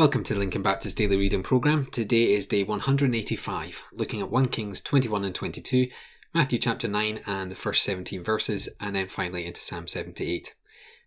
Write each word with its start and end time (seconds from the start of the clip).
Welcome 0.00 0.24
to 0.24 0.32
the 0.32 0.40
Lincoln 0.40 0.62
Baptist 0.62 0.96
Daily 0.96 1.18
Reading 1.18 1.42
Programme. 1.42 1.84
Today 1.84 2.32
is 2.32 2.46
day 2.46 2.64
185, 2.64 3.82
looking 3.92 4.22
at 4.22 4.30
1 4.30 4.46
Kings 4.46 4.80
21 4.80 5.26
and 5.26 5.34
22, 5.34 5.88
Matthew 6.32 6.58
chapter 6.58 6.88
9 6.88 7.20
and 7.26 7.50
the 7.50 7.54
first 7.54 7.82
17 7.82 8.24
verses, 8.24 8.70
and 8.80 8.96
then 8.96 9.08
finally 9.08 9.44
into 9.44 9.60
Psalm 9.60 9.86
78. 9.86 10.54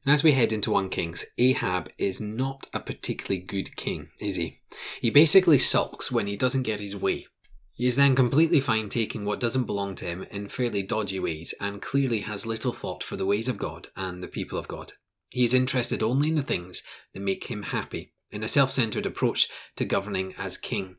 And 0.06 0.14
as 0.14 0.24
we 0.24 0.34
head 0.34 0.54
into 0.54 0.70
1 0.70 0.90
Kings, 0.90 1.26
Ahab 1.40 1.90
is 1.98 2.22
not 2.22 2.68
a 2.72 2.80
particularly 2.80 3.42
good 3.42 3.76
king, 3.76 4.10
is 4.20 4.36
he? 4.36 4.60
He 5.02 5.10
basically 5.10 5.58
sulks 5.58 6.12
when 6.12 6.28
he 6.28 6.38
doesn't 6.38 6.62
get 6.62 6.80
his 6.80 6.96
way. 6.96 7.26
He 7.72 7.88
is 7.88 7.96
then 7.96 8.16
completely 8.16 8.60
fine 8.60 8.90
taking 8.90 9.26
what 9.26 9.40
doesn't 9.40 9.66
belong 9.66 9.96
to 9.96 10.06
him 10.06 10.28
in 10.30 10.50
fairly 10.50 10.84
dodgy 10.84 11.20
ways 11.20 11.56
and 11.60 11.82
clearly 11.82 12.20
has 12.20 12.46
little 12.46 12.74
thought 12.74 13.04
for 13.04 13.16
the 13.16 13.26
ways 13.26 13.50
of 13.50 13.58
God 13.58 13.88
and 13.98 14.22
the 14.22 14.28
people 14.28 14.60
of 14.60 14.68
God. 14.68 14.94
He 15.30 15.44
is 15.44 15.56
interested 15.56 16.04
only 16.04 16.30
in 16.30 16.36
the 16.36 16.44
things 16.44 16.84
that 17.16 17.22
make 17.22 17.46
him 17.46 17.64
happy 17.64 18.13
in 18.34 18.44
a 18.44 18.48
self 18.48 18.72
centered 18.72 19.06
approach 19.06 19.48
to 19.76 19.86
governing 19.86 20.34
as 20.38 20.58
king. 20.58 20.98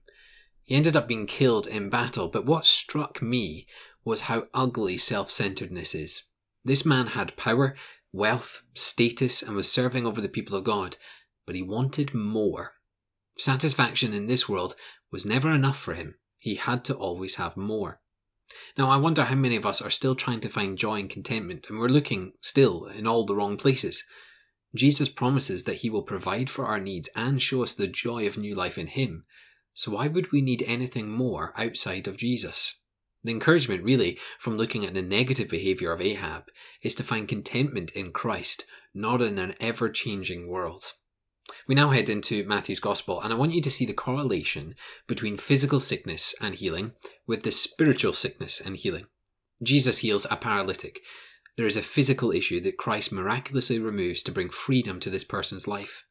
He 0.62 0.74
ended 0.74 0.96
up 0.96 1.06
being 1.06 1.26
killed 1.26 1.66
in 1.66 1.90
battle, 1.90 2.28
but 2.28 2.46
what 2.46 2.64
struck 2.64 3.20
me 3.20 3.66
was 4.04 4.22
how 4.22 4.46
ugly 4.54 4.96
self 4.96 5.30
centeredness 5.30 5.94
is. 5.94 6.24
This 6.64 6.84
man 6.86 7.08
had 7.08 7.36
power, 7.36 7.74
wealth, 8.12 8.62
status, 8.72 9.42
and 9.42 9.54
was 9.54 9.70
serving 9.70 10.06
over 10.06 10.20
the 10.20 10.28
people 10.28 10.56
of 10.56 10.64
God, 10.64 10.96
but 11.44 11.54
he 11.54 11.62
wanted 11.62 12.14
more. 12.14 12.72
Satisfaction 13.36 14.14
in 14.14 14.26
this 14.26 14.48
world 14.48 14.74
was 15.10 15.26
never 15.26 15.52
enough 15.52 15.78
for 15.78 15.94
him. 15.94 16.14
He 16.38 16.54
had 16.54 16.84
to 16.84 16.94
always 16.94 17.34
have 17.34 17.56
more. 17.56 18.00
Now, 18.78 18.90
I 18.90 18.96
wonder 18.96 19.24
how 19.24 19.34
many 19.34 19.56
of 19.56 19.66
us 19.66 19.82
are 19.82 19.90
still 19.90 20.14
trying 20.14 20.40
to 20.40 20.48
find 20.48 20.78
joy 20.78 21.00
and 21.00 21.10
contentment, 21.10 21.66
and 21.68 21.78
we're 21.78 21.88
looking 21.88 22.34
still 22.40 22.86
in 22.86 23.06
all 23.06 23.26
the 23.26 23.34
wrong 23.34 23.56
places. 23.56 24.04
Jesus 24.74 25.08
promises 25.08 25.64
that 25.64 25.76
he 25.76 25.90
will 25.90 26.02
provide 26.02 26.50
for 26.50 26.66
our 26.66 26.80
needs 26.80 27.08
and 27.14 27.40
show 27.40 27.62
us 27.62 27.74
the 27.74 27.86
joy 27.86 28.26
of 28.26 28.36
new 28.36 28.54
life 28.54 28.76
in 28.76 28.88
him. 28.88 29.24
So 29.72 29.92
why 29.92 30.08
would 30.08 30.32
we 30.32 30.40
need 30.40 30.62
anything 30.66 31.10
more 31.10 31.52
outside 31.56 32.06
of 32.08 32.16
Jesus? 32.16 32.80
The 33.22 33.32
encouragement, 33.32 33.82
really, 33.82 34.18
from 34.38 34.56
looking 34.56 34.84
at 34.84 34.94
the 34.94 35.02
negative 35.02 35.48
behaviour 35.48 35.92
of 35.92 36.00
Ahab 36.00 36.44
is 36.82 36.94
to 36.96 37.02
find 37.02 37.26
contentment 37.26 37.90
in 37.92 38.12
Christ, 38.12 38.66
not 38.92 39.22
in 39.22 39.38
an 39.38 39.54
ever 39.60 39.88
changing 39.88 40.48
world. 40.48 40.92
We 41.66 41.74
now 41.74 41.90
head 41.90 42.08
into 42.08 42.46
Matthew's 42.46 42.80
Gospel, 42.80 43.20
and 43.20 43.32
I 43.32 43.36
want 43.36 43.52
you 43.52 43.62
to 43.62 43.70
see 43.70 43.86
the 43.86 43.92
correlation 43.92 44.74
between 45.06 45.36
physical 45.36 45.80
sickness 45.80 46.34
and 46.40 46.54
healing 46.54 46.92
with 47.26 47.42
the 47.42 47.52
spiritual 47.52 48.12
sickness 48.12 48.60
and 48.60 48.76
healing. 48.76 49.06
Jesus 49.62 49.98
heals 49.98 50.26
a 50.30 50.36
paralytic, 50.36 51.00
there 51.56 51.66
is 51.66 51.76
a 51.76 51.82
physical 51.82 52.32
issue 52.32 52.60
that 52.60 52.76
Christ 52.76 53.12
miraculously 53.12 53.78
removes 53.78 54.22
to 54.24 54.32
bring 54.32 54.48
freedom 54.48 54.98
to 55.00 55.10
this 55.10 55.24
person's 55.24 55.68
life. 55.68 56.04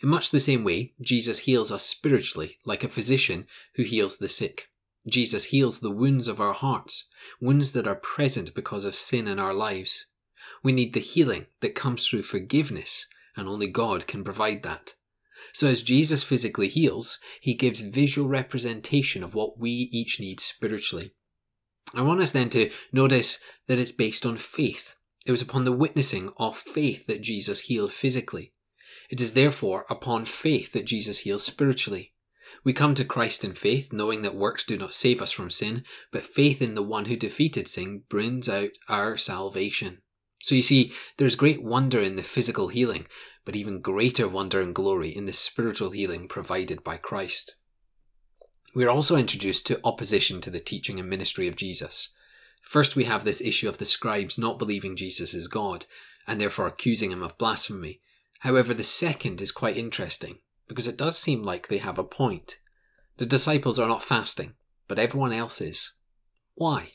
In 0.00 0.08
much 0.08 0.30
the 0.30 0.40
same 0.40 0.62
way, 0.62 0.94
Jesus 1.00 1.40
heals 1.40 1.72
us 1.72 1.84
spiritually, 1.84 2.58
like 2.64 2.84
a 2.84 2.88
physician 2.88 3.46
who 3.74 3.82
heals 3.82 4.18
the 4.18 4.28
sick. 4.28 4.70
Jesus 5.08 5.46
heals 5.46 5.80
the 5.80 5.90
wounds 5.90 6.28
of 6.28 6.40
our 6.40 6.52
hearts, 6.52 7.06
wounds 7.40 7.72
that 7.72 7.88
are 7.88 7.96
present 7.96 8.54
because 8.54 8.84
of 8.84 8.94
sin 8.94 9.26
in 9.26 9.38
our 9.38 9.54
lives. 9.54 10.06
We 10.62 10.72
need 10.72 10.92
the 10.92 11.00
healing 11.00 11.46
that 11.60 11.74
comes 11.74 12.06
through 12.06 12.22
forgiveness, 12.22 13.06
and 13.36 13.48
only 13.48 13.66
God 13.66 14.06
can 14.06 14.22
provide 14.22 14.62
that. 14.62 14.94
So 15.52 15.68
as 15.68 15.82
Jesus 15.82 16.22
physically 16.22 16.68
heals, 16.68 17.18
he 17.40 17.54
gives 17.54 17.80
visual 17.80 18.28
representation 18.28 19.24
of 19.24 19.34
what 19.34 19.58
we 19.58 19.70
each 19.70 20.20
need 20.20 20.40
spiritually. 20.40 21.12
I 21.94 22.02
want 22.02 22.20
us 22.20 22.32
then 22.32 22.50
to 22.50 22.70
notice 22.92 23.38
that 23.66 23.78
it's 23.78 23.92
based 23.92 24.26
on 24.26 24.36
faith. 24.36 24.96
It 25.26 25.30
was 25.30 25.42
upon 25.42 25.64
the 25.64 25.72
witnessing 25.72 26.30
of 26.36 26.56
faith 26.56 27.06
that 27.06 27.22
Jesus 27.22 27.60
healed 27.60 27.92
physically. 27.92 28.52
It 29.10 29.20
is 29.20 29.34
therefore 29.34 29.86
upon 29.88 30.24
faith 30.26 30.72
that 30.72 30.86
Jesus 30.86 31.20
heals 31.20 31.42
spiritually. 31.42 32.12
We 32.64 32.72
come 32.72 32.94
to 32.94 33.04
Christ 33.04 33.44
in 33.44 33.54
faith, 33.54 33.92
knowing 33.92 34.22
that 34.22 34.34
works 34.34 34.64
do 34.64 34.76
not 34.76 34.94
save 34.94 35.22
us 35.22 35.32
from 35.32 35.50
sin, 35.50 35.84
but 36.10 36.24
faith 36.24 36.60
in 36.60 36.74
the 36.74 36.82
one 36.82 37.06
who 37.06 37.16
defeated 37.16 37.68
sin 37.68 38.02
brings 38.08 38.48
out 38.48 38.70
our 38.88 39.16
salvation. 39.16 40.02
So 40.40 40.54
you 40.54 40.62
see, 40.62 40.92
there's 41.16 41.36
great 41.36 41.62
wonder 41.62 42.00
in 42.00 42.16
the 42.16 42.22
physical 42.22 42.68
healing, 42.68 43.06
but 43.44 43.56
even 43.56 43.80
greater 43.80 44.28
wonder 44.28 44.60
and 44.60 44.74
glory 44.74 45.14
in 45.14 45.26
the 45.26 45.32
spiritual 45.32 45.90
healing 45.90 46.28
provided 46.28 46.84
by 46.84 46.96
Christ. 46.96 47.56
We 48.74 48.84
are 48.84 48.90
also 48.90 49.16
introduced 49.16 49.66
to 49.66 49.80
opposition 49.84 50.40
to 50.42 50.50
the 50.50 50.60
teaching 50.60 51.00
and 51.00 51.08
ministry 51.08 51.48
of 51.48 51.56
Jesus. 51.56 52.10
First, 52.62 52.96
we 52.96 53.04
have 53.04 53.24
this 53.24 53.40
issue 53.40 53.68
of 53.68 53.78
the 53.78 53.84
scribes 53.84 54.38
not 54.38 54.58
believing 54.58 54.94
Jesus 54.94 55.32
is 55.32 55.48
God, 55.48 55.86
and 56.26 56.40
therefore 56.40 56.66
accusing 56.66 57.10
him 57.10 57.22
of 57.22 57.38
blasphemy. 57.38 58.00
However, 58.40 58.74
the 58.74 58.84
second 58.84 59.40
is 59.40 59.50
quite 59.50 59.76
interesting, 59.76 60.38
because 60.68 60.86
it 60.86 60.98
does 60.98 61.16
seem 61.16 61.42
like 61.42 61.68
they 61.68 61.78
have 61.78 61.98
a 61.98 62.04
point. 62.04 62.58
The 63.16 63.26
disciples 63.26 63.78
are 63.78 63.88
not 63.88 64.02
fasting, 64.02 64.54
but 64.86 64.98
everyone 64.98 65.32
else 65.32 65.60
is. 65.60 65.92
Why? 66.54 66.92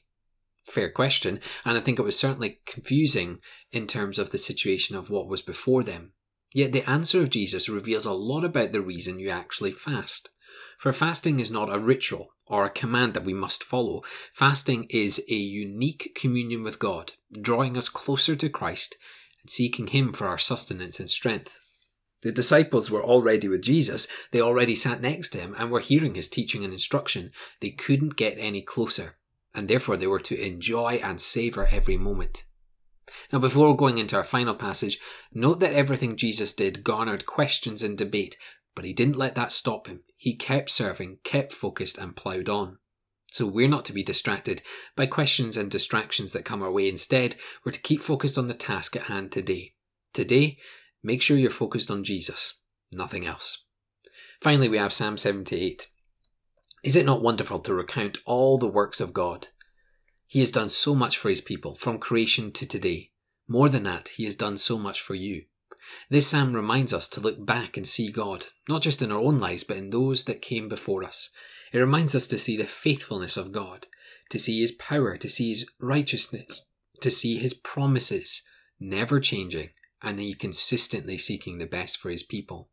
Fair 0.66 0.90
question, 0.90 1.40
and 1.66 1.78
I 1.78 1.82
think 1.82 2.00
it 2.00 2.04
was 2.04 2.18
certainly 2.18 2.60
confusing 2.66 3.40
in 3.72 3.88
terms 3.88 4.20
of 4.20 4.30
the 4.30 4.38
situation 4.38 4.96
of 4.96 5.10
what 5.10 5.28
was 5.28 5.42
before 5.42 5.84
them. 5.84 6.14
Yet 6.54 6.72
the 6.72 6.88
answer 6.90 7.22
of 7.22 7.30
Jesus 7.30 7.68
reveals 7.68 8.06
a 8.06 8.14
lot 8.14 8.44
about 8.44 8.72
the 8.72 8.82
reason 8.82 9.20
you 9.20 9.30
actually 9.30 9.72
fast. 9.72 10.30
For 10.78 10.94
fasting 10.94 11.40
is 11.40 11.52
not 11.52 11.74
a 11.74 11.80
ritual 11.80 12.34
or 12.46 12.66
a 12.66 12.70
command 12.70 13.14
that 13.14 13.26
we 13.26 13.34
must 13.34 13.64
follow. 13.64 14.04
Fasting 14.34 14.86
is 14.90 15.24
a 15.30 15.36
unique 15.36 16.12
communion 16.16 16.62
with 16.62 16.78
God, 16.78 17.14
drawing 17.32 17.78
us 17.78 17.90
closer 17.90 18.36
to 18.36 18.50
Christ 18.50 18.98
and 19.42 19.50
seeking 19.50 19.88
Him 19.88 20.14
for 20.14 20.28
our 20.28 20.38
sustenance 20.38 21.00
and 21.00 21.10
strength. 21.10 21.60
The 22.24 22.32
disciples 22.32 22.90
were 22.90 23.04
already 23.04 23.50
with 23.50 23.62
Jesus. 23.62 24.08
They 24.32 24.40
already 24.40 24.76
sat 24.76 25.02
next 25.02 25.30
to 25.30 25.40
him 25.40 25.54
and 25.58 25.70
were 25.70 25.82
hearing 25.82 26.16
his 26.16 26.30
teaching 26.30 26.64
and 26.64 26.72
instruction. 26.72 27.32
They 27.60 27.72
couldn't 27.72 28.16
get 28.16 28.38
any 28.38 28.62
closer, 28.62 29.18
and 29.54 29.68
therefore 29.68 29.98
they 29.98 30.08
were 30.08 30.22
to 30.22 30.42
enjoy 30.42 31.02
and 31.04 31.20
savour 31.20 31.68
every 31.70 31.98
moment. 31.98 32.46
Now, 33.32 33.40
before 33.40 33.76
going 33.76 33.98
into 33.98 34.16
our 34.16 34.24
final 34.24 34.56
passage, 34.56 35.00
note 35.34 35.60
that 35.60 35.74
everything 35.74 36.16
Jesus 36.16 36.54
did 36.54 36.84
garnered 36.84 37.26
questions 37.26 37.84
and 37.84 37.98
debate, 37.98 38.38
but 38.76 38.86
he 38.86 38.94
didn't 38.94 39.18
let 39.18 39.36
that 39.36 39.52
stop 39.52 39.88
him. 39.88 40.04
He 40.16 40.36
kept 40.36 40.70
serving, 40.70 41.20
kept 41.24 41.54
focused, 41.54 41.98
and 41.98 42.16
ploughed 42.16 42.50
on. 42.50 42.80
So 43.28 43.46
we're 43.48 43.68
not 43.68 43.84
to 43.86 43.94
be 43.94 44.04
distracted 44.04 44.62
by 44.96 45.08
questions 45.08 45.58
and 45.58 45.70
distractions 45.70 46.34
that 46.34 46.46
come 46.46 46.62
our 46.62 46.72
way. 46.72 46.88
Instead, 46.88 47.36
we're 47.66 47.72
to 47.72 47.82
keep 47.82 48.00
focused 48.00 48.38
on 48.38 48.48
the 48.48 48.54
task 48.54 48.96
at 48.96 49.04
hand 49.04 49.32
today. 49.32 49.74
Today, 50.14 50.60
make 51.02 51.22
sure 51.22 51.36
you're 51.36 51.50
focused 51.50 51.90
on 51.90 52.04
Jesus, 52.04 52.60
nothing 52.92 53.26
else. 53.26 53.66
Finally, 54.40 54.70
we 54.70 54.78
have 54.78 54.94
Psalm 54.94 55.18
78. 55.18 55.90
Is 56.84 56.96
it 56.96 57.06
not 57.06 57.24
wonderful 57.24 57.60
to 57.60 57.74
recount 57.74 58.20
all 58.26 58.58
the 58.58 58.68
works 58.68 59.02
of 59.02 59.14
God? 59.14 59.48
He 60.34 60.40
has 60.40 60.52
done 60.52 60.70
so 60.70 60.96
much 60.96 61.16
for 61.16 61.30
his 61.30 61.42
people, 61.42 61.76
from 61.76 62.00
creation 62.00 62.52
to 62.54 62.66
today. 62.66 63.12
More 63.48 63.70
than 63.70 63.84
that, 63.84 64.08
he 64.08 64.24
has 64.24 64.36
done 64.36 64.58
so 64.58 64.80
much 64.80 65.00
for 65.00 65.14
you. 65.14 65.44
This 66.10 66.26
psalm 66.26 66.54
reminds 66.56 66.92
us 66.92 67.08
to 67.10 67.22
look 67.22 67.46
back 67.46 67.78
and 67.78 67.88
see 67.88 68.10
God, 68.10 68.48
not 68.68 68.82
just 68.82 69.04
in 69.04 69.12
our 69.12 69.20
own 69.20 69.38
lives, 69.38 69.64
but 69.64 69.78
in 69.78 69.92
those 69.92 70.24
that 70.24 70.42
came 70.42 70.68
before 70.68 71.04
us. 71.04 71.30
It 71.72 71.78
reminds 71.78 72.16
us 72.16 72.26
to 72.26 72.40
see 72.40 72.58
the 72.58 72.66
faithfulness 72.66 73.38
of 73.38 73.52
God, 73.52 73.86
to 74.32 74.40
see 74.40 74.60
His 74.60 74.72
power, 74.72 75.18
to 75.18 75.30
see 75.30 75.50
His 75.50 75.70
righteousness, 75.80 76.66
to 77.02 77.12
see 77.12 77.38
His 77.38 77.54
promises 77.54 78.42
never 78.80 79.20
changing, 79.20 79.70
and 80.02 80.20
He 80.20 80.34
consistently 80.34 81.20
seeking 81.20 81.60
the 81.60 81.68
best 81.68 82.00
for 82.00 82.10
His 82.10 82.24
people. 82.24 82.72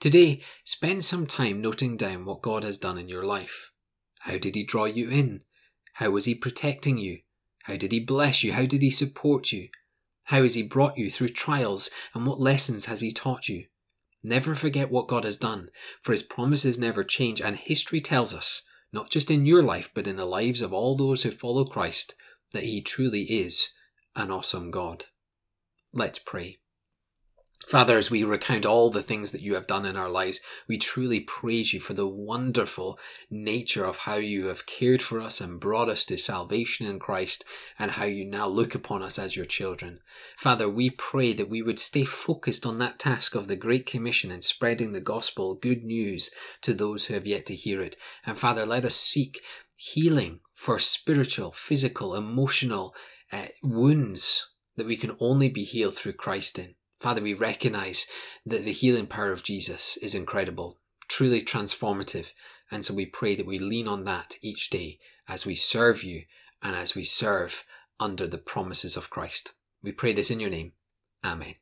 Today, 0.00 0.42
spend 0.64 1.04
some 1.04 1.28
time 1.28 1.60
noting 1.60 1.96
down 1.96 2.24
what 2.24 2.42
God 2.42 2.64
has 2.64 2.76
done 2.76 2.98
in 2.98 3.08
your 3.08 3.24
life. 3.24 3.70
How 4.22 4.36
did 4.36 4.56
He 4.56 4.64
draw 4.64 4.86
you 4.86 5.08
in? 5.08 5.44
How 5.96 6.10
was 6.10 6.26
He 6.26 6.34
protecting 6.34 6.98
you? 6.98 7.20
How 7.62 7.76
did 7.76 7.90
He 7.90 8.00
bless 8.00 8.44
you? 8.44 8.52
How 8.52 8.66
did 8.66 8.82
He 8.82 8.90
support 8.90 9.50
you? 9.50 9.68
How 10.24 10.42
has 10.42 10.52
He 10.52 10.62
brought 10.62 10.98
you 10.98 11.10
through 11.10 11.28
trials 11.28 11.88
and 12.14 12.26
what 12.26 12.38
lessons 12.38 12.84
has 12.84 13.00
He 13.00 13.12
taught 13.12 13.48
you? 13.48 13.64
Never 14.22 14.54
forget 14.54 14.90
what 14.90 15.08
God 15.08 15.24
has 15.24 15.38
done, 15.38 15.70
for 16.02 16.12
His 16.12 16.22
promises 16.22 16.78
never 16.78 17.02
change, 17.02 17.40
and 17.40 17.56
history 17.56 18.02
tells 18.02 18.34
us, 18.34 18.62
not 18.92 19.08
just 19.08 19.30
in 19.30 19.46
your 19.46 19.62
life, 19.62 19.90
but 19.94 20.06
in 20.06 20.16
the 20.16 20.26
lives 20.26 20.60
of 20.60 20.72
all 20.72 20.96
those 20.96 21.22
who 21.22 21.30
follow 21.30 21.64
Christ, 21.64 22.14
that 22.52 22.64
He 22.64 22.82
truly 22.82 23.22
is 23.22 23.70
an 24.14 24.30
awesome 24.30 24.70
God. 24.70 25.06
Let's 25.94 26.18
pray. 26.18 26.58
Father, 27.68 27.98
as 27.98 28.12
we 28.12 28.22
recount 28.22 28.64
all 28.64 28.90
the 28.90 29.02
things 29.02 29.32
that 29.32 29.40
you 29.40 29.54
have 29.54 29.66
done 29.66 29.84
in 29.84 29.96
our 29.96 30.08
lives, 30.08 30.40
we 30.68 30.78
truly 30.78 31.18
praise 31.18 31.72
you 31.72 31.80
for 31.80 31.94
the 31.94 32.06
wonderful 32.06 32.96
nature 33.28 33.84
of 33.84 33.98
how 33.98 34.14
you 34.14 34.46
have 34.46 34.66
cared 34.66 35.02
for 35.02 35.20
us 35.20 35.40
and 35.40 35.58
brought 35.58 35.88
us 35.88 36.04
to 36.04 36.16
salvation 36.16 36.86
in 36.86 37.00
Christ 37.00 37.44
and 37.76 37.92
how 37.92 38.04
you 38.04 38.24
now 38.24 38.46
look 38.46 38.76
upon 38.76 39.02
us 39.02 39.18
as 39.18 39.34
your 39.34 39.46
children. 39.46 39.98
Father, 40.36 40.68
we 40.68 40.90
pray 40.90 41.32
that 41.32 41.48
we 41.48 41.60
would 41.60 41.80
stay 41.80 42.04
focused 42.04 42.64
on 42.64 42.76
that 42.76 43.00
task 43.00 43.34
of 43.34 43.48
the 43.48 43.56
Great 43.56 43.84
Commission 43.84 44.30
and 44.30 44.44
spreading 44.44 44.92
the 44.92 45.00
gospel, 45.00 45.56
good 45.56 45.82
news 45.82 46.30
to 46.60 46.72
those 46.72 47.06
who 47.06 47.14
have 47.14 47.26
yet 47.26 47.46
to 47.46 47.54
hear 47.56 47.82
it. 47.82 47.96
And 48.24 48.38
Father, 48.38 48.64
let 48.64 48.84
us 48.84 48.94
seek 48.94 49.40
healing 49.74 50.38
for 50.54 50.78
spiritual, 50.78 51.50
physical, 51.50 52.14
emotional 52.14 52.94
uh, 53.32 53.46
wounds 53.60 54.50
that 54.76 54.86
we 54.86 54.96
can 54.96 55.16
only 55.18 55.48
be 55.48 55.64
healed 55.64 55.96
through 55.96 56.12
Christ 56.12 56.60
in. 56.60 56.76
Father, 56.98 57.22
we 57.22 57.34
recognize 57.34 58.06
that 58.44 58.64
the 58.64 58.72
healing 58.72 59.06
power 59.06 59.32
of 59.32 59.42
Jesus 59.42 59.96
is 59.98 60.14
incredible, 60.14 60.78
truly 61.08 61.42
transformative. 61.42 62.32
And 62.70 62.84
so 62.84 62.94
we 62.94 63.06
pray 63.06 63.34
that 63.34 63.46
we 63.46 63.58
lean 63.58 63.86
on 63.86 64.04
that 64.04 64.36
each 64.40 64.70
day 64.70 64.98
as 65.28 65.44
we 65.44 65.54
serve 65.54 66.02
you 66.02 66.24
and 66.62 66.74
as 66.74 66.94
we 66.94 67.04
serve 67.04 67.64
under 68.00 68.26
the 68.26 68.38
promises 68.38 68.96
of 68.96 69.10
Christ. 69.10 69.52
We 69.82 69.92
pray 69.92 70.12
this 70.12 70.30
in 70.30 70.40
your 70.40 70.50
name. 70.50 70.72
Amen. 71.24 71.56